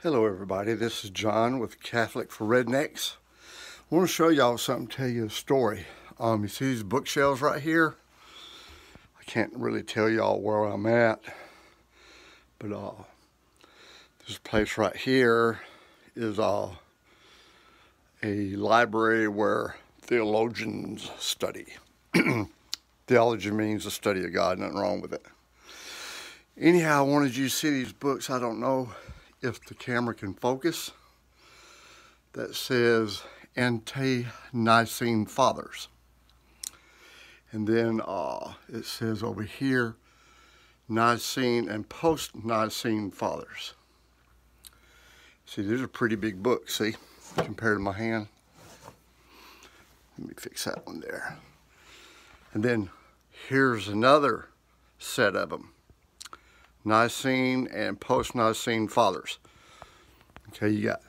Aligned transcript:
Hello 0.00 0.26
everybody, 0.26 0.74
this 0.74 1.02
is 1.02 1.10
John 1.10 1.58
with 1.58 1.82
Catholic 1.82 2.30
for 2.30 2.46
Rednecks. 2.46 3.16
I 3.90 3.96
want 3.96 4.08
to 4.08 4.14
show 4.14 4.28
y'all 4.28 4.56
something, 4.56 4.86
tell 4.86 5.08
you 5.08 5.26
a 5.26 5.28
story. 5.28 5.86
Um, 6.20 6.42
you 6.42 6.48
see 6.48 6.66
these 6.66 6.84
bookshelves 6.84 7.40
right 7.40 7.60
here? 7.60 7.96
I 9.20 9.24
can't 9.24 9.52
really 9.56 9.82
tell 9.82 10.08
y'all 10.08 10.40
where 10.40 10.66
I'm 10.66 10.86
at, 10.86 11.18
but 12.60 12.70
uh, 12.70 12.92
this 14.24 14.38
place 14.38 14.78
right 14.78 14.94
here 14.94 15.62
is 16.14 16.38
uh, 16.38 16.70
a 18.22 18.50
library 18.54 19.26
where 19.26 19.78
theologians 20.00 21.10
study. 21.18 21.74
Theology 23.08 23.50
means 23.50 23.82
the 23.82 23.90
study 23.90 24.24
of 24.24 24.32
God, 24.32 24.60
nothing 24.60 24.76
wrong 24.76 25.00
with 25.00 25.12
it. 25.12 25.26
Anyhow, 26.56 27.00
I 27.00 27.02
wanted 27.02 27.36
you 27.36 27.48
to 27.48 27.50
see 27.50 27.70
these 27.70 27.92
books. 27.92 28.30
I 28.30 28.38
don't 28.38 28.60
know 28.60 28.90
if 29.42 29.64
the 29.64 29.74
camera 29.74 30.14
can 30.14 30.34
focus, 30.34 30.90
that 32.32 32.54
says 32.54 33.22
Ante-Nicene 33.56 35.26
Fathers. 35.26 35.88
And 37.50 37.66
then 37.66 38.00
uh, 38.06 38.54
it 38.72 38.84
says 38.84 39.22
over 39.22 39.42
here, 39.42 39.96
Nicene 40.88 41.68
and 41.68 41.88
Post-Nicene 41.88 43.10
Fathers. 43.10 43.74
See, 45.46 45.62
these 45.62 45.80
are 45.80 45.88
pretty 45.88 46.16
big 46.16 46.42
books, 46.42 46.76
see, 46.76 46.96
compared 47.36 47.78
to 47.78 47.82
my 47.82 47.92
hand. 47.92 48.28
Let 50.18 50.28
me 50.28 50.34
fix 50.36 50.64
that 50.64 50.86
one 50.86 51.00
there. 51.00 51.38
And 52.52 52.62
then 52.62 52.90
here's 53.48 53.88
another 53.88 54.48
set 54.98 55.36
of 55.36 55.50
them. 55.50 55.72
Nicene 56.88 57.68
and 57.68 58.00
post-Nicene 58.00 58.88
fathers. 58.88 59.38
Okay, 60.48 60.70
you 60.70 60.84
got 60.84 61.02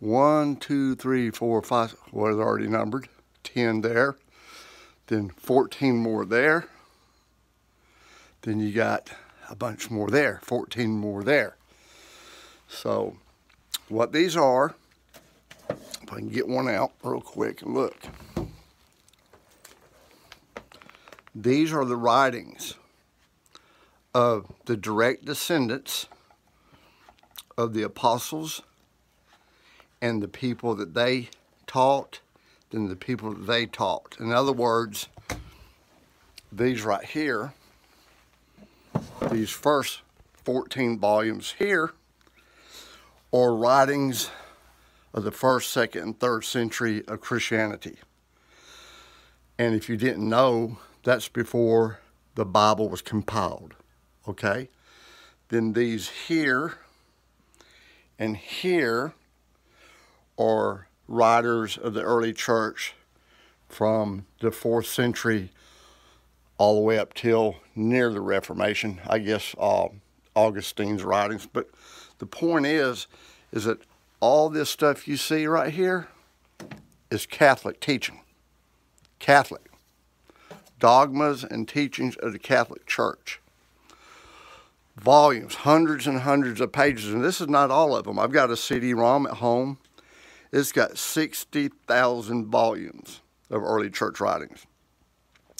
one, 0.00 0.56
two, 0.56 0.96
three, 0.96 1.30
four, 1.30 1.62
five, 1.62 1.94
what 2.10 2.32
is 2.32 2.38
already 2.38 2.66
numbered, 2.66 3.08
10 3.44 3.82
there. 3.82 4.16
Then 5.06 5.28
14 5.28 5.96
more 5.96 6.24
there. 6.24 6.66
Then 8.40 8.58
you 8.58 8.72
got 8.72 9.12
a 9.48 9.54
bunch 9.54 9.90
more 9.90 10.08
there, 10.08 10.40
14 10.42 10.90
more 10.90 11.22
there. 11.22 11.56
So 12.66 13.16
what 13.88 14.12
these 14.12 14.36
are, 14.36 14.74
if 15.68 16.12
I 16.12 16.16
can 16.16 16.28
get 16.28 16.48
one 16.48 16.68
out 16.68 16.92
real 17.04 17.20
quick 17.20 17.62
and 17.62 17.74
look. 17.74 17.96
These 21.34 21.72
are 21.72 21.84
the 21.84 21.96
writings 21.96 22.74
of 24.14 24.52
the 24.66 24.76
direct 24.76 25.24
descendants 25.24 26.06
of 27.56 27.74
the 27.74 27.82
apostles 27.82 28.62
and 30.00 30.22
the 30.22 30.28
people 30.28 30.74
that 30.74 30.94
they 30.94 31.28
taught 31.66 32.20
than 32.70 32.88
the 32.88 32.96
people 32.96 33.32
that 33.32 33.46
they 33.46 33.66
taught. 33.66 34.16
In 34.18 34.32
other 34.32 34.52
words, 34.52 35.08
these 36.50 36.82
right 36.82 37.04
here, 37.04 37.54
these 39.30 39.50
first 39.50 40.00
14 40.44 40.98
volumes 40.98 41.54
here, 41.58 41.92
are 43.32 43.54
writings 43.54 44.30
of 45.14 45.24
the 45.24 45.30
first, 45.30 45.70
second, 45.70 46.02
and 46.02 46.20
third 46.20 46.44
century 46.44 47.02
of 47.06 47.20
Christianity. 47.20 47.96
And 49.58 49.74
if 49.74 49.88
you 49.88 49.96
didn't 49.96 50.28
know, 50.28 50.78
that's 51.04 51.28
before 51.28 52.00
the 52.34 52.44
Bible 52.44 52.88
was 52.88 53.02
compiled 53.02 53.74
okay? 54.28 54.68
Then 55.48 55.72
these 55.72 56.08
here 56.08 56.78
and 58.18 58.36
here 58.36 59.12
are 60.38 60.86
writers 61.08 61.76
of 61.76 61.94
the 61.94 62.02
early 62.02 62.32
church 62.32 62.94
from 63.68 64.26
the 64.40 64.50
fourth 64.50 64.86
century 64.86 65.50
all 66.58 66.76
the 66.76 66.80
way 66.80 66.98
up 66.98 67.14
till 67.14 67.56
near 67.74 68.12
the 68.12 68.20
Reformation, 68.20 69.00
I 69.06 69.18
guess 69.18 69.54
uh, 69.58 69.88
Augustine's 70.36 71.02
writings. 71.02 71.46
But 71.52 71.68
the 72.18 72.26
point 72.26 72.66
is, 72.66 73.06
is 73.50 73.64
that 73.64 73.80
all 74.20 74.48
this 74.48 74.70
stuff 74.70 75.08
you 75.08 75.16
see 75.16 75.46
right 75.46 75.72
here 75.72 76.08
is 77.10 77.26
Catholic 77.26 77.80
teaching. 77.80 78.20
Catholic. 79.18 79.70
Dogmas 80.78 81.44
and 81.44 81.68
teachings 81.68 82.16
of 82.16 82.32
the 82.32 82.38
Catholic 82.38 82.86
Church 82.86 83.41
volumes, 84.96 85.54
hundreds 85.54 86.06
and 86.06 86.20
hundreds 86.20 86.60
of 86.60 86.72
pages, 86.72 87.12
and 87.12 87.24
this 87.24 87.40
is 87.40 87.48
not 87.48 87.70
all 87.70 87.96
of 87.96 88.04
them. 88.04 88.18
I've 88.18 88.32
got 88.32 88.50
a 88.50 88.56
CD-ROM 88.56 89.26
at 89.26 89.34
home. 89.34 89.78
It's 90.52 90.72
got 90.72 90.98
60,000 90.98 92.46
volumes 92.46 93.20
of 93.50 93.62
early 93.62 93.90
church 93.90 94.20
writings. 94.20 94.66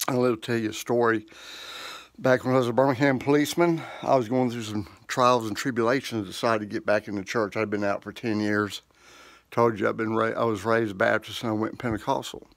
And 0.07 0.17
I'll 0.17 0.35
tell 0.35 0.57
you 0.57 0.69
a 0.69 0.73
story. 0.73 1.25
Back 2.19 2.45
when 2.45 2.53
I 2.53 2.59
was 2.59 2.67
a 2.67 2.73
Birmingham 2.73 3.17
policeman, 3.17 3.81
I 4.03 4.15
was 4.15 4.29
going 4.29 4.51
through 4.51 4.63
some 4.63 4.87
trials 5.07 5.47
and 5.47 5.57
tribulations, 5.57 6.27
decided 6.27 6.59
to 6.59 6.65
get 6.71 6.85
back 6.85 7.07
into 7.07 7.23
church. 7.23 7.57
I'd 7.57 7.69
been 7.69 7.83
out 7.83 8.03
for 8.03 8.11
10 8.11 8.39
years. 8.39 8.81
Told 9.49 9.79
you 9.79 9.87
I've 9.87 9.97
been 9.97 10.17
I 10.17 10.43
was 10.43 10.65
raised 10.65 10.97
Baptist 10.97 11.43
and 11.43 11.51
I 11.51 11.53
went 11.53 11.79
Pentecostal. 11.79 12.47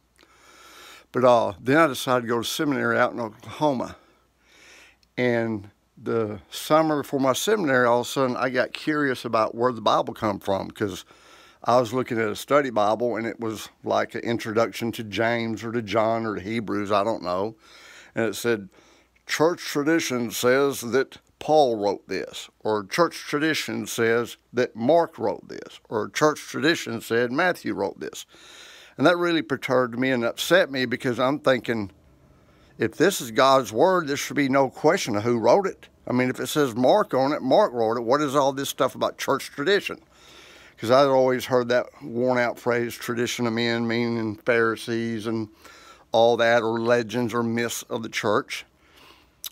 But 1.13 1.25
uh, 1.25 1.53
then 1.61 1.79
I 1.79 1.87
decided 1.87 2.23
to 2.23 2.29
go 2.29 2.39
to 2.39 2.45
seminary 2.45 2.99
out 2.99 3.13
in 3.13 3.21
Oklahoma. 3.21 3.97
And 5.17 5.71
the 5.97 6.41
summer 6.51 7.03
before 7.03 7.21
my 7.21 7.33
seminary, 7.33 7.87
all 7.87 8.01
of 8.01 8.07
a 8.07 8.11
sudden 8.11 8.37
I 8.37 8.51
got 8.51 8.73
curious 8.73 9.25
about 9.25 9.55
where 9.55 9.73
the 9.73 9.81
Bible 9.81 10.15
come 10.15 10.39
from 10.39 10.69
because 10.69 11.05
I 11.65 11.81
was 11.81 11.93
looking 11.93 12.19
at 12.19 12.29
a 12.29 12.37
study 12.37 12.71
Bible 12.71 13.17
and 13.17 13.27
it 13.27 13.41
was 13.41 13.69
like 13.83 14.15
an 14.15 14.21
introduction 14.21 14.93
to 14.93 15.05
James 15.05 15.65
or 15.65 15.73
to 15.73 15.83
John 15.83 16.27
or 16.27 16.37
to 16.37 16.41
Hebrews, 16.41 16.93
I 16.93 17.03
don't 17.03 17.23
know. 17.23 17.57
And 18.15 18.27
it 18.27 18.35
said, 18.35 18.69
church 19.27 19.61
tradition 19.61 20.31
says 20.31 20.81
that 20.81 21.19
Paul 21.39 21.77
wrote 21.77 22.09
this, 22.09 22.49
or 22.61 22.85
church 22.85 23.19
tradition 23.19 23.87
says 23.87 24.37
that 24.53 24.75
Mark 24.75 25.19
wrote 25.19 25.49
this, 25.49 25.81
or 25.89 26.09
church 26.09 26.41
tradition 26.41 27.01
said 27.01 27.31
Matthew 27.31 27.75
wrote 27.75 28.01
this. 28.01 28.25
And 28.97 29.07
that 29.07 29.19
really 29.19 29.43
perturbed 29.43 29.99
me 29.99 30.11
and 30.11 30.25
upset 30.25 30.71
me 30.71 30.87
because 30.87 31.21
I'm 31.21 31.39
thinking, 31.39 31.91
if 32.79 32.97
this 32.97 33.21
is 33.21 33.31
God's 33.31 33.73
word, 33.73 34.07
there 34.07 34.17
should 34.17 34.37
be 34.37 34.49
no 34.49 34.69
question 34.69 35.17
of 35.17 35.23
who 35.23 35.39
wrote 35.39 35.67
it. 35.67 35.89
I 36.07 36.13
mean, 36.13 36.31
if 36.31 36.39
it 36.39 36.47
says 36.47 36.75
Mark 36.75 37.15
on 37.15 37.33
it, 37.33 37.43
Mark 37.43 37.73
wrote 37.73 37.97
it, 37.97 38.03
what 38.03 38.21
is 38.21 38.37
all 38.37 38.53
this 38.53 38.69
stuff 38.69 38.95
about 38.95 39.19
church 39.19 39.51
tradition? 39.51 39.99
Because 40.75 40.91
I'd 40.91 41.07
always 41.07 41.47
heard 41.47 41.69
that 41.71 41.87
worn 42.03 42.39
out 42.39 42.59
phrase, 42.59 42.95
tradition 42.95 43.47
of 43.47 43.55
men, 43.55 43.89
meaning 43.89 44.37
Pharisees 44.37 45.27
and 45.27 45.49
all 46.13 46.37
that, 46.37 46.63
or 46.63 46.79
legends 46.79 47.33
or 47.33 47.43
myths 47.43 47.83
of 47.85 48.03
the 48.03 48.09
church. 48.09 48.67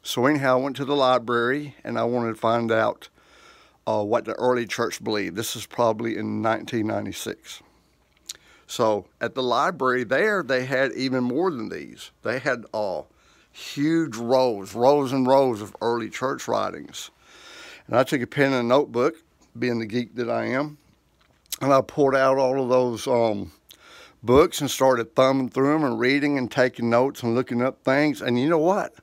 So, 0.02 0.26
anyhow, 0.26 0.58
I 0.58 0.62
went 0.62 0.76
to 0.76 0.84
the 0.84 0.94
library 0.94 1.74
and 1.82 1.98
I 1.98 2.04
wanted 2.04 2.28
to 2.28 2.34
find 2.34 2.70
out 2.70 3.08
uh, 3.86 4.02
what 4.02 4.26
the 4.26 4.34
early 4.34 4.66
church 4.66 5.02
believed. 5.02 5.34
This 5.34 5.56
is 5.56 5.64
probably 5.64 6.12
in 6.12 6.42
1996. 6.42 7.62
So, 8.66 9.06
at 9.20 9.34
the 9.34 9.42
library 9.42 10.04
there, 10.04 10.42
they 10.42 10.66
had 10.66 10.92
even 10.92 11.24
more 11.24 11.50
than 11.50 11.70
these. 11.70 12.10
They 12.22 12.38
had 12.38 12.64
uh, 12.74 13.02
huge 13.54 14.16
rows, 14.16 14.74
rows 14.74 15.12
and 15.12 15.26
rows 15.26 15.62
of 15.62 15.74
early 15.80 16.10
church 16.10 16.48
writings. 16.48 17.10
And 17.86 17.96
I 17.96 18.02
took 18.02 18.20
a 18.20 18.26
pen 18.26 18.52
and 18.52 18.64
a 18.64 18.68
notebook, 18.68 19.14
being 19.56 19.78
the 19.78 19.86
geek 19.86 20.16
that 20.16 20.28
I 20.28 20.46
am, 20.46 20.76
and 21.60 21.72
I 21.72 21.80
pulled 21.80 22.16
out 22.16 22.36
all 22.36 22.60
of 22.60 22.68
those 22.68 23.06
um, 23.06 23.52
books 24.24 24.60
and 24.60 24.68
started 24.68 25.14
thumbing 25.14 25.50
through 25.50 25.72
them 25.72 25.84
and 25.84 26.00
reading 26.00 26.36
and 26.36 26.50
taking 26.50 26.90
notes 26.90 27.22
and 27.22 27.36
looking 27.36 27.62
up 27.62 27.84
things. 27.84 28.20
And 28.20 28.40
you 28.40 28.48
know 28.48 28.58
what? 28.58 28.94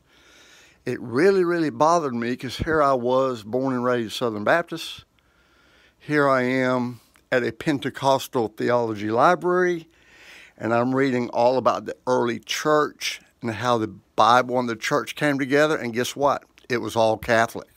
It 0.85 1.00
really, 1.00 1.45
really 1.45 1.69
bothered 1.69 2.13
me 2.13 2.31
because 2.31 2.57
here 2.57 2.83
I 2.83 2.94
was, 2.94 3.44
born 3.44 3.73
and 3.73 3.85
raised 3.85 4.13
Southern 4.13 4.44
Baptist. 4.44 5.06
Here 5.97 6.28
I 6.28 6.41
am 6.41 7.00
at 7.31 7.45
a 7.45 7.53
Pentecostal 7.53 8.50
theology 8.50 9.12
library, 9.12 9.88
and 10.57 10.74
I'm 10.74 10.94
reading 10.94 11.30
all 11.30 11.57
about 11.57 11.86
the 11.86 11.95
early 12.06 12.39
church 12.39 13.21
and 13.41 13.51
how 13.51 13.77
the 13.77 13.88
Bible 13.88 14.59
and 14.59 14.69
the 14.69 14.75
church 14.75 15.15
came 15.15 15.39
together, 15.39 15.75
and 15.75 15.93
guess 15.93 16.15
what? 16.15 16.43
It 16.69 16.77
was 16.77 16.95
all 16.95 17.17
Catholic. 17.17 17.67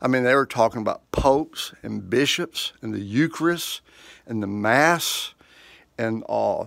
I 0.00 0.08
mean, 0.08 0.22
they 0.22 0.34
were 0.34 0.46
talking 0.46 0.80
about 0.80 1.10
popes 1.10 1.72
and 1.82 2.08
bishops 2.08 2.72
and 2.82 2.94
the 2.94 3.00
Eucharist 3.00 3.80
and 4.26 4.42
the 4.42 4.46
Mass 4.46 5.34
and 5.96 6.22
uh, 6.28 6.66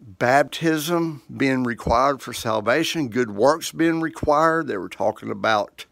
baptism 0.00 1.22
being 1.36 1.64
required 1.64 2.22
for 2.22 2.32
salvation, 2.32 3.08
good 3.08 3.32
works 3.32 3.72
being 3.72 4.00
required. 4.00 4.68
They 4.68 4.76
were 4.76 4.88
talking 4.88 5.30
about 5.30 5.86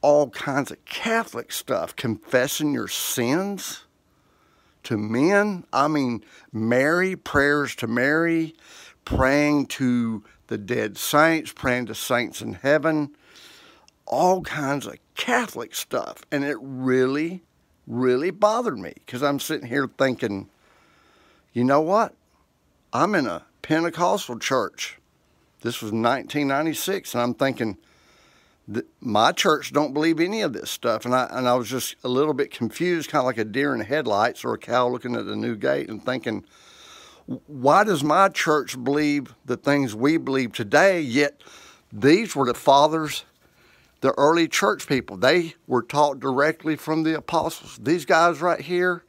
all 0.00 0.30
kinds 0.30 0.70
of 0.70 0.82
Catholic 0.84 1.52
stuff, 1.52 1.94
confessing 1.96 2.72
your 2.72 2.88
sins 2.88 3.84
to 4.84 4.96
men. 4.96 5.64
I 5.72 5.88
mean, 5.88 6.24
Mary, 6.52 7.16
prayers 7.16 7.74
to 7.76 7.86
Mary, 7.86 8.54
praying 9.16 9.66
to 9.66 10.22
the 10.48 10.58
dead 10.58 10.98
saints, 10.98 11.52
praying 11.52 11.86
to 11.86 11.94
saints 11.94 12.42
in 12.42 12.54
heaven, 12.54 13.10
all 14.06 14.42
kinds 14.42 14.86
of 14.86 14.96
Catholic 15.14 15.74
stuff. 15.74 16.22
And 16.30 16.44
it 16.44 16.56
really 16.60 17.42
really 17.88 18.30
bothered 18.30 18.78
me 18.78 18.92
because 18.96 19.22
I'm 19.22 19.40
sitting 19.40 19.66
here 19.66 19.88
thinking, 19.98 20.50
you 21.52 21.64
know 21.64 21.80
what? 21.80 22.14
I'm 22.92 23.14
in 23.14 23.26
a 23.26 23.46
Pentecostal 23.62 24.38
church. 24.38 24.98
This 25.62 25.80
was 25.80 25.90
1996, 25.90 27.14
and 27.14 27.22
I'm 27.22 27.34
thinking, 27.34 27.78
my 29.00 29.32
church 29.32 29.72
don't 29.72 29.94
believe 29.94 30.20
any 30.20 30.42
of 30.42 30.52
this 30.52 30.70
stuff. 30.70 31.06
And 31.06 31.14
I, 31.14 31.26
and 31.30 31.48
I 31.48 31.54
was 31.54 31.70
just 31.70 31.96
a 32.04 32.08
little 32.08 32.34
bit 32.34 32.50
confused, 32.50 33.10
kind 33.10 33.20
of 33.20 33.26
like 33.26 33.38
a 33.38 33.44
deer 33.44 33.74
in 33.74 33.80
headlights 33.80 34.44
or 34.44 34.52
a 34.52 34.58
cow 34.58 34.86
looking 34.88 35.16
at 35.16 35.24
a 35.24 35.34
new 35.34 35.56
gate 35.56 35.88
and 35.88 36.04
thinking, 36.04 36.44
why 37.46 37.84
does 37.84 38.02
my 38.02 38.28
church 38.30 38.82
believe 38.82 39.34
the 39.44 39.56
things 39.56 39.94
we 39.94 40.16
believe 40.16 40.52
today, 40.52 41.00
yet 41.00 41.40
these 41.92 42.34
were 42.34 42.46
the 42.46 42.54
fathers, 42.54 43.24
the 44.00 44.12
early 44.16 44.48
church 44.48 44.86
people. 44.86 45.16
They 45.16 45.54
were 45.66 45.82
taught 45.82 46.20
directly 46.20 46.76
from 46.76 47.02
the 47.02 47.16
apostles. 47.16 47.78
These 47.82 48.06
guys 48.06 48.40
right 48.40 48.60
here 48.60 49.04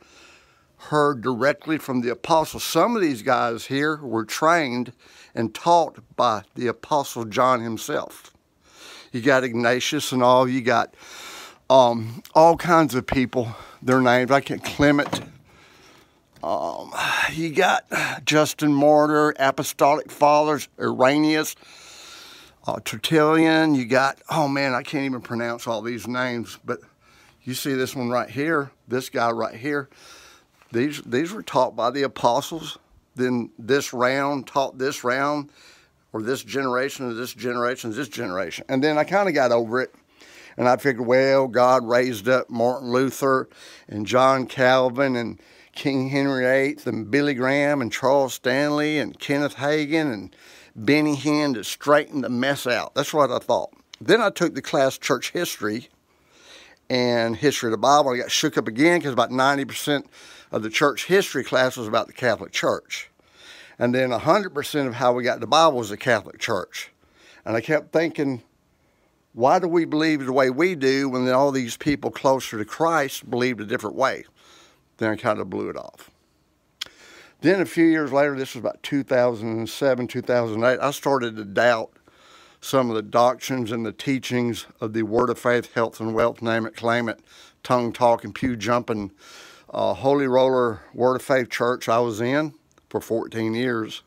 heard 0.77 1.21
directly 1.21 1.77
from 1.77 2.01
the 2.01 2.09
apostles. 2.09 2.63
Some 2.63 2.95
of 2.95 3.01
these 3.01 3.21
guys 3.21 3.65
here 3.65 3.97
were 3.97 4.25
trained 4.25 4.91
and 5.33 5.55
taught 5.55 5.99
by 6.15 6.43
the 6.55 6.67
apostle 6.67 7.23
John 7.23 7.61
himself. 7.61 8.31
You 9.13 9.21
got 9.21 9.43
Ignatius 9.43 10.11
and 10.11 10.21
all. 10.21 10.47
You 10.47 10.61
got 10.61 10.93
um, 11.69 12.21
all 12.35 12.57
kinds 12.57 12.95
of 12.95 13.07
people. 13.07 13.55
Their 13.81 14.01
names. 14.01 14.29
I 14.29 14.41
can 14.41 14.59
Clement. 14.59 15.21
Um, 16.41 16.93
you 17.33 17.49
got 17.49 17.85
Justin 18.23 18.73
Martyr, 18.73 19.33
Apostolic 19.37 20.09
Fathers, 20.09 20.69
Irenaeus, 20.79 21.55
uh, 22.65 22.79
Tertullian. 22.85 23.75
You 23.75 23.85
got, 23.85 24.19
oh 24.29 24.47
man, 24.47 24.73
I 24.73 24.83
can't 24.83 25.05
even 25.05 25.21
pronounce 25.21 25.67
all 25.67 25.81
these 25.81 26.07
names, 26.07 26.57
but 26.63 26.79
you 27.43 27.53
see 27.53 27.73
this 27.73 27.95
one 27.95 28.09
right 28.09 28.29
here, 28.29 28.71
this 28.87 29.09
guy 29.09 29.31
right 29.31 29.55
here. 29.55 29.89
These, 30.71 31.01
these 31.01 31.33
were 31.33 31.43
taught 31.43 31.75
by 31.75 31.89
the 31.89 32.03
apostles. 32.03 32.77
Then 33.15 33.49
this 33.59 33.91
round 33.91 34.47
taught 34.47 34.77
this 34.77 35.03
round, 35.03 35.49
or 36.13 36.21
this 36.21 36.43
generation, 36.43 37.09
or 37.09 37.13
this 37.13 37.33
generation, 37.33 37.91
this 37.91 38.07
generation. 38.07 38.65
And 38.69 38.81
then 38.81 38.97
I 38.97 39.03
kind 39.03 39.27
of 39.27 39.35
got 39.35 39.51
over 39.51 39.81
it. 39.81 39.93
And 40.55 40.67
I 40.67 40.77
figured, 40.77 41.05
well, 41.05 41.47
God 41.47 41.85
raised 41.85 42.27
up 42.27 42.49
Martin 42.49 42.91
Luther 42.91 43.49
and 43.87 44.05
John 44.05 44.45
Calvin 44.45 45.15
and 45.15 45.39
King 45.73 46.09
Henry 46.09 46.43
VIII 46.43 46.79
and 46.85 47.09
Billy 47.09 47.33
Graham 47.33 47.81
and 47.81 47.91
Charles 47.91 48.33
Stanley 48.33 48.97
and 48.97 49.19
Kenneth 49.19 49.55
Hagin 49.55 50.11
and 50.11 50.35
Benny 50.75 51.15
Hinn 51.15 51.53
to 51.53 51.63
straighten 51.63 52.21
the 52.21 52.29
mess 52.29 52.67
out. 52.67 52.95
That's 52.95 53.13
what 53.13 53.31
I 53.31 53.39
thought. 53.39 53.71
Then 54.01 54.21
I 54.21 54.29
took 54.29 54.55
the 54.55 54.61
class 54.61 54.97
church 54.97 55.31
history 55.31 55.89
and 56.89 57.35
history 57.35 57.67
of 57.67 57.71
the 57.71 57.77
Bible. 57.77 58.11
I 58.11 58.17
got 58.17 58.31
shook 58.31 58.57
up 58.57 58.67
again 58.67 58.99
because 58.99 59.13
about 59.13 59.29
90% 59.29 60.05
of 60.51 60.63
the 60.63 60.69
church 60.69 61.05
history 61.05 61.43
class 61.43 61.77
was 61.77 61.87
about 61.87 62.07
the 62.07 62.13
Catholic 62.13 62.51
Church. 62.51 63.09
And 63.77 63.93
then 63.93 64.09
100% 64.09 64.87
of 64.87 64.95
how 64.95 65.13
we 65.13 65.23
got 65.23 65.39
the 65.39 65.47
Bible 65.47 65.77
was 65.77 65.89
the 65.89 65.97
Catholic 65.97 66.39
Church. 66.39 66.91
And 67.45 67.55
I 67.55 67.61
kept 67.61 67.93
thinking, 67.93 68.41
why 69.33 69.59
do 69.59 69.67
we 69.67 69.85
believe 69.85 70.25
the 70.25 70.33
way 70.33 70.49
we 70.49 70.75
do 70.75 71.07
when 71.07 71.29
all 71.29 71.51
these 71.51 71.77
people 71.77 72.11
closer 72.11 72.57
to 72.57 72.65
Christ 72.65 73.29
believed 73.29 73.61
a 73.61 73.65
different 73.65 73.95
way? 73.95 74.25
Then 74.99 75.11
I 75.11 75.15
kind 75.15 75.39
of 75.39 75.49
blew 75.49 75.69
it 75.69 75.77
off. 75.77 76.11
Then 77.41 77.61
a 77.61 77.65
few 77.65 77.85
years 77.85 78.11
later, 78.11 78.35
this 78.37 78.53
was 78.53 78.59
about 78.59 78.83
2007, 78.83 80.07
2008, 80.07 80.79
I 80.79 80.91
started 80.91 81.37
to 81.37 81.45
doubt 81.45 81.91
some 82.59 82.89
of 82.89 82.97
the 82.97 83.01
doctrines 83.01 83.71
and 83.71 83.85
the 83.85 83.93
teachings 83.93 84.67
of 84.81 84.91
the 84.91 85.03
Word 85.03 85.29
of 85.29 85.39
Faith, 85.39 85.73
Health 85.73 86.01
and 86.01 86.13
Wealth, 86.13 86.41
name 86.41 86.65
it, 86.65 86.75
claim 86.75 87.07
it, 87.07 87.21
tongue 87.63 87.93
talking, 87.93 88.33
pew 88.33 88.57
jumping, 88.57 89.11
uh, 89.69 89.93
Holy 89.93 90.27
Roller 90.27 90.81
Word 90.93 91.15
of 91.15 91.21
Faith 91.21 91.49
church 91.49 91.87
I 91.87 91.99
was 91.99 92.19
in 92.19 92.53
for 92.89 92.99
14 92.99 93.53
years. 93.53 94.03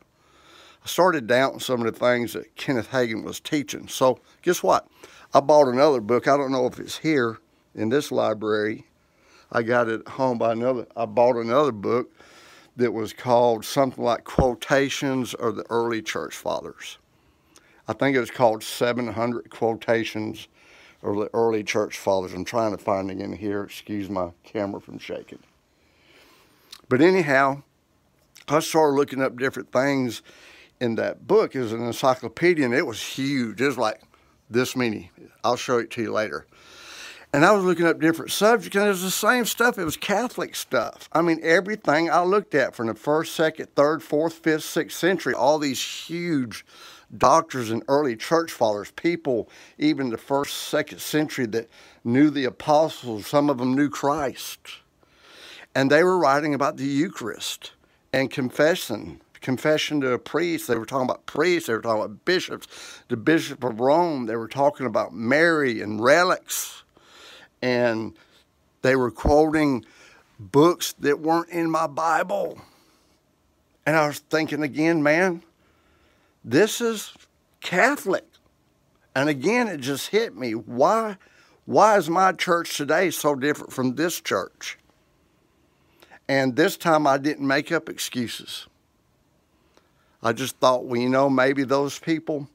I 0.83 0.87
started 0.87 1.25
doubting 1.25 1.59
some 1.59 1.83
of 1.83 1.91
the 1.91 1.99
things 1.99 2.33
that 2.33 2.55
Kenneth 2.55 2.91
Hagin 2.91 3.23
was 3.23 3.39
teaching. 3.39 3.87
So, 3.87 4.19
guess 4.43 4.61
what? 4.61 4.87
I 5.33 5.39
bought 5.39 5.69
another 5.69 6.01
book. 6.01 6.27
I 6.27 6.37
don't 6.37 6.51
know 6.51 6.67
if 6.67 6.79
it's 6.79 6.99
here 6.99 7.39
in 7.73 7.89
this 7.89 8.11
library. 8.11 8.85
I 9.55 9.61
got 9.61 9.87
it 9.87 10.07
home 10.07 10.39
by 10.39 10.53
another. 10.53 10.87
I 10.97 11.05
bought 11.05 11.35
another 11.35 11.71
book 11.71 12.11
that 12.75 12.91
was 12.91 13.13
called 13.13 13.63
something 13.63 14.03
like 14.03 14.23
Quotations 14.23 15.35
of 15.35 15.55
the 15.55 15.63
Early 15.69 16.01
Church 16.01 16.35
Fathers. 16.35 16.97
I 17.87 17.93
think 17.93 18.17
it 18.17 18.19
was 18.19 18.31
called 18.31 18.63
700 18.63 19.51
Quotations 19.51 20.47
of 21.03 21.17
the 21.17 21.29
Early 21.35 21.63
Church 21.63 21.99
Fathers. 21.99 22.33
I'm 22.33 22.45
trying 22.45 22.71
to 22.75 22.83
find 22.83 23.11
it 23.11 23.19
in 23.19 23.33
here. 23.33 23.63
Excuse 23.63 24.09
my 24.09 24.31
camera 24.43 24.81
from 24.81 24.97
shaking. 24.97 25.39
But 26.89 27.01
anyhow, 27.01 27.61
I 28.47 28.59
started 28.59 28.95
looking 28.95 29.21
up 29.21 29.37
different 29.37 29.71
things 29.71 30.23
in 30.81 30.95
that 30.95 31.27
book. 31.27 31.53
Was 31.53 31.73
an 31.73 31.85
encyclopedia 31.85 32.65
and 32.65 32.73
it 32.73 32.87
was 32.87 33.01
huge. 33.01 33.61
It 33.61 33.67
was 33.67 33.77
like 33.77 34.01
this 34.49 34.75
many. 34.75 35.11
I'll 35.43 35.57
show 35.57 35.77
it 35.77 35.91
to 35.91 36.01
you 36.01 36.11
later. 36.11 36.47
And 37.33 37.43
I 37.43 37.51
was 37.51 37.63
looking 37.63 37.87
up 37.87 37.99
different 37.99 38.31
subjects, 38.31 38.75
and 38.75 38.85
it 38.85 38.89
was 38.89 39.01
the 39.01 39.09
same 39.09 39.45
stuff. 39.45 39.79
It 39.79 39.85
was 39.85 39.97
Catholic 39.97 40.53
stuff. 40.55 41.09
I 41.11 41.23
mean, 41.23 41.39
everything 41.41 42.07
I 42.11 42.21
looked 42.21 42.53
at 42.53 42.75
from 42.75 42.85
the 42.85 42.93
first, 42.93 43.33
second, 43.33 43.73
third, 43.75 44.03
fourth, 44.03 44.35
fifth, 44.35 44.65
sixth 44.65 44.99
century, 44.99 45.33
all 45.33 45.57
these 45.57 45.81
huge 45.83 46.63
doctors 47.17 47.71
and 47.71 47.81
early 47.87 48.15
church 48.15 48.51
fathers, 48.51 48.91
people 48.91 49.49
even 49.79 50.11
the 50.11 50.17
first, 50.17 50.55
second 50.55 50.99
century 50.99 51.47
that 51.47 51.69
knew 52.03 52.29
the 52.29 52.45
apostles, 52.45 53.25
some 53.25 53.49
of 53.49 53.57
them 53.57 53.73
knew 53.73 53.89
Christ. 53.89 54.59
And 55.73 55.89
they 55.89 56.03
were 56.03 56.19
writing 56.19 56.53
about 56.53 56.77
the 56.77 56.85
Eucharist 56.85 57.71
and 58.13 58.29
confession, 58.29 59.21
confession 59.41 60.01
to 60.01 60.11
a 60.11 60.19
priest. 60.19 60.67
They 60.67 60.77
were 60.77 60.85
talking 60.85 61.09
about 61.09 61.25
priests, 61.25 61.65
they 61.65 61.73
were 61.73 61.81
talking 61.81 62.03
about 62.03 62.25
bishops, 62.25 62.67
the 63.07 63.17
Bishop 63.17 63.63
of 63.63 63.79
Rome, 63.79 64.27
they 64.27 64.35
were 64.35 64.47
talking 64.47 64.85
about 64.85 65.15
Mary 65.15 65.81
and 65.81 65.99
relics 65.99 66.82
and 67.63 68.13
they 68.81 68.97
were 68.97 69.09
quoting 69.09 69.85
books 70.37 70.93
that 70.99 71.21
weren't 71.21 71.49
in 71.49 71.71
my 71.71 71.87
Bible. 71.87 72.59
And 73.85 73.95
I 73.95 74.05
was 74.05 74.19
thinking 74.19 74.61
again, 74.61 75.01
man, 75.01 75.41
this 76.43 76.81
is 76.81 77.13
Catholic. 77.61 78.25
And 79.15 79.29
again, 79.29 79.69
it 79.69 79.79
just 79.79 80.09
hit 80.09 80.35
me. 80.35 80.51
Why, 80.55 81.17
why 81.65 81.97
is 81.97 82.09
my 82.09 82.33
church 82.33 82.75
today 82.75 83.09
so 83.11 83.33
different 83.33 83.71
from 83.71 83.95
this 83.95 84.19
church? 84.19 84.77
And 86.27 86.57
this 86.57 86.75
time 86.75 87.07
I 87.07 87.17
didn't 87.17 87.47
make 87.47 87.71
up 87.71 87.87
excuses. 87.87 88.67
I 90.21 90.33
just 90.33 90.57
thought, 90.57 90.83
well, 90.85 90.99
you 90.99 91.09
know, 91.09 91.29
maybe 91.29 91.63
those 91.63 91.97
people 91.97 92.49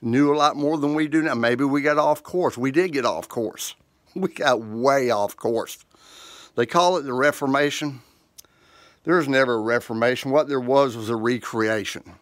knew 0.00 0.32
a 0.32 0.36
lot 0.36 0.56
more 0.56 0.78
than 0.78 0.94
we 0.94 1.08
do 1.08 1.22
now. 1.22 1.34
Maybe 1.34 1.64
we 1.64 1.82
got 1.82 1.98
off 1.98 2.22
course. 2.22 2.56
We 2.56 2.70
did 2.70 2.92
get 2.92 3.04
off 3.04 3.28
course. 3.28 3.74
we 4.20 4.28
got 4.28 4.60
way 4.60 5.10
off 5.10 5.36
course. 5.36 5.84
They 6.56 6.66
call 6.66 6.96
it 6.96 7.02
the 7.02 7.12
Reformation. 7.12 8.00
There 9.04 9.16
was 9.16 9.28
never 9.28 9.54
a 9.54 9.60
Reformation. 9.60 10.30
What 10.30 10.48
there 10.48 10.60
was 10.60 10.96
was 10.96 11.10
a 11.10 11.16
recreation. 11.16 12.14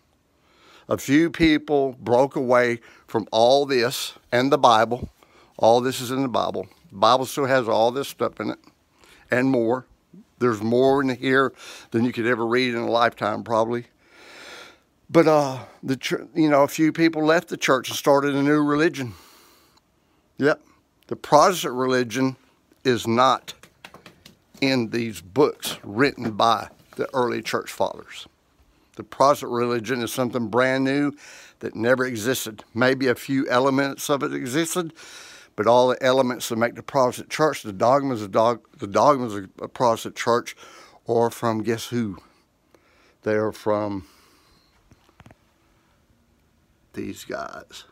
A 0.89 0.99
few 0.99 1.31
people 1.31 1.97
broke 2.01 2.35
away 2.35 2.81
from 3.07 3.29
all 3.31 3.67
this 3.67 4.15
and 4.33 4.51
the 4.51 4.59
Bible. 4.59 5.11
All 5.57 5.81
this 5.81 6.01
is 6.01 6.11
in 6.11 6.23
the 6.23 6.29
Bible. 6.29 6.67
The 6.91 6.99
Bible 6.99 7.27
still 7.27 7.47
has 7.47 7.69
all 7.69 7.93
this 7.93 8.09
stuff 8.09 8.41
in 8.41 8.51
it 8.51 8.59
and 9.31 9.49
more. 9.49 9.87
There's 10.39 10.61
more 10.61 11.01
in 11.03 11.09
here 11.11 11.53
than 11.93 12.05
you 12.05 12.13
could 12.13 12.27
ever 12.27 12.45
read 12.45 12.75
in 12.75 12.81
a 12.81 12.91
lifetime, 12.91 13.45
probably. 13.45 13.87
But 15.09 15.29
uh, 15.29 15.59
the 15.83 16.29
you 16.35 16.49
know, 16.49 16.63
a 16.63 16.69
few 16.69 16.93
people 16.93 17.25
left 17.25 17.49
the 17.49 17.57
church 17.57 17.89
and 17.89 17.97
started 17.97 18.35
a 18.35 18.43
new 18.43 18.63
religion. 18.63 19.15
Yep. 20.39 20.61
The 21.13 21.17
Protestant 21.17 21.75
religion 21.75 22.37
is 22.85 23.07
not 23.07 23.53
in 24.63 24.89
these 24.89 25.21
books 25.21 25.77
written 25.85 26.31
by 26.31 26.69
the 26.97 27.07
early 27.13 27.43
church 27.43 27.71
fathers. 27.71 28.27
The 28.97 29.05
Protestant 29.05 29.53
religion 29.53 30.01
is 30.01 30.11
something 30.11 30.49
brand 30.49 30.85
new 30.85 31.13
that 31.59 31.77
never 31.77 32.07
existed. 32.07 32.65
Maybe 32.73 33.09
a 33.09 33.15
few 33.15 33.47
elements 33.51 34.09
of 34.09 34.23
it 34.23 34.33
existed, 34.33 34.95
but 35.55 35.67
all 35.67 35.89
the 35.89 36.03
elements 36.03 36.49
that 36.49 36.57
make 36.57 36.77
the 36.77 36.83
Protestant 36.83 37.29
church, 37.29 37.63
the 37.63 37.75
dogmas 37.75 38.23
of 38.23 38.33
dog, 38.33 38.63
the 38.79 38.87
dogmas 38.87 39.35
of 39.35 39.51
a 39.61 39.69
Protestant 39.69 40.17
church, 40.17 40.57
are 41.07 41.29
from 41.29 41.63
guess 41.63 41.89
who? 41.89 42.17
They 43.21 43.35
are 43.35 43.53
from 43.53 44.07
these 46.95 47.25
guys. 47.25 47.85